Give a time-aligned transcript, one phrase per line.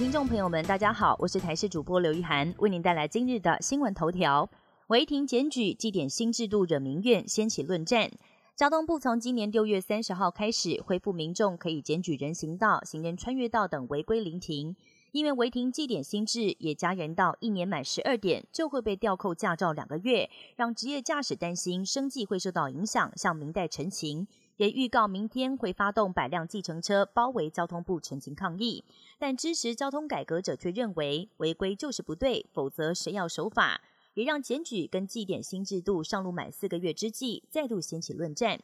[0.00, 4.48] 听众朋友们，大家好，我是台视主播刘一涵，为您带来今日的新闻头条。
[4.86, 8.10] 违停检举祭典新制度惹民怨，掀起论战。
[8.56, 14.74] 交通部从今年六月三十号开始，恢复民众可以检举人行道、行人穿越道等违规临停。
[15.12, 24.26] 因为违停祭典新制也加人到一年满十二点就会被吊扣驾照两个月，让职业驾驶担心生计会受到影响，向明代陈情。
[24.60, 28.84] 也预告明天会发动百辆计程车包围交通部陈情抗议，
[29.18, 33.80] 但支持交通改革者却认为违规就是不对，否则谁要守法？
[34.12, 38.60] 也让检举跟祭点新制度上路满四个月之际，再度掀起论战。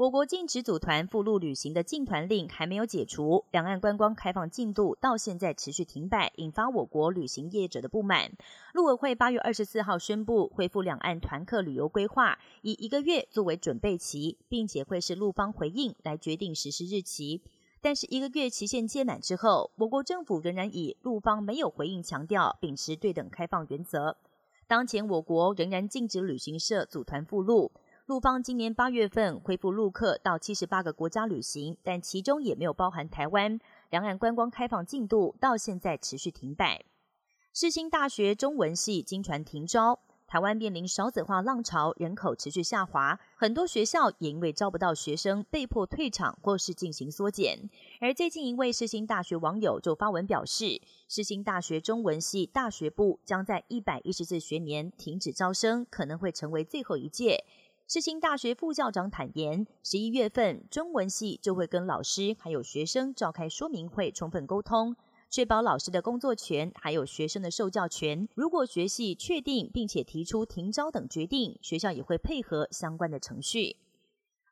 [0.00, 8.32] 我国禁止组团赴陆旅行的禁团令还没有解除，两岸观光开放进度到现在持续停摆，引发我国旅行业者的不满。
[8.72, 17.42] 陆委会八月二十四号宣布恢复两岸团客旅游规划，以一个月作为准备期，并且会是陆方回应来决定实施日期。
[17.82, 24.16] 但是一个月期限届满之后，我国政府仍然以陆方没有回应强调，秉持对等开放原则。
[24.66, 27.70] 当前我国仍然禁止旅行社组团赴陆。
[28.10, 33.56] 陆方今年八月份恢复陆客到七十八个国家旅行，但其中也没有包含台湾。
[33.88, 36.84] 两岸观光开放进度到现在持续停摆。
[37.54, 47.70] 世新大学中文系经传停招，台湾面临少子化浪潮，人口持续下滑，很多学校也因为招不到学生，被迫退场或是进行缩减。
[48.00, 57.44] 而最近一位世新大学网友就发文表示，世新大学中文系大学部将在一百一十四学年停止招生，可能会成为最后一届。
[57.92, 64.94] 世新大学副校长坦言，十一月份中文系就会跟老师还有学生召开说明会，充分沟通，
[65.28, 68.28] 确保老师的工作权还有学生的受教权。
[68.36, 73.78] 如果学系确定并且提出停招等决定，学校也会配合相关的程序。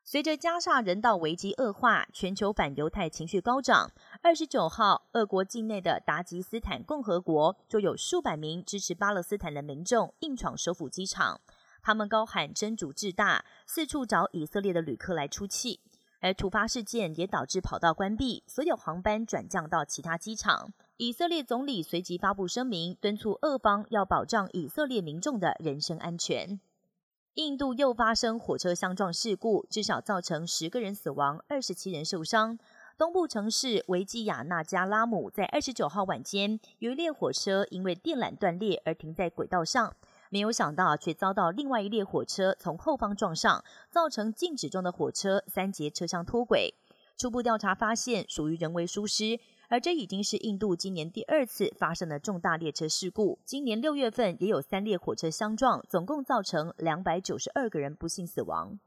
[0.03, 3.89] 随着加沙人道危机恶化，全球反犹太情绪高涨。
[4.21, 11.39] 二十九号，俄国境内的达吉斯坦共和国就有数百名支持巴勒斯坦的民众硬闯首府机场。
[11.89, 15.79] 他们高喊“真主至大”，四处找以色列的旅客来出气。
[16.19, 20.71] 而突发事件也导致跑道关闭，所有航班转降到其他机场。
[20.97, 26.59] 以色列总理随即发布声明，敦促俄方要保障以色列民众的人身安全。
[27.33, 32.59] 印度又发生火车相撞事故，至少造成十个人死亡，二十七人受伤。
[32.99, 39.95] 东部城市维基亚纳加拉姆在二十九号晚间，有一列火车因为电缆断裂而停在轨道上。
[40.29, 46.75] 没有想到，却遭到另外一列火车从后方撞上，造成静止中的火车三节车厢脱轨。
[47.17, 53.39] 初步调查发现，属于人为疏失，而这已经是印度今年第二次发生的重大列车事故。
[53.43, 58.79] 今年六月份也有三列火车相撞，总共造成两百九十二个人不幸死亡。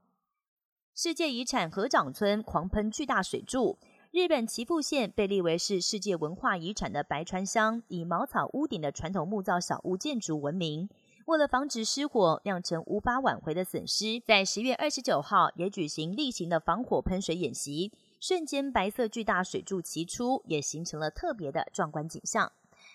[0.94, 3.78] 世界遗产河长村狂喷巨大水柱，
[4.10, 10.88] 日本岐阜县被列为是世界文化遗产的白川乡，以茅草屋顶的传统木造小屋建筑闻名。
[11.26, 22.50] 为了防止失火酿成无法挽回的损失，在十月二十九号也举行例行的防火喷水演习，瞬间白色巨大水柱齐出，也形成了特别的壮观景象。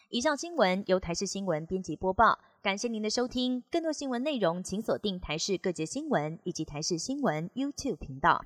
[0.10, 3.64] 以上新闻由台视新闻编辑播报，感谢您的收听。
[3.72, 8.44] 更多新闻内容，请锁定台视各节新闻以及台视新闻 YouTube 频道。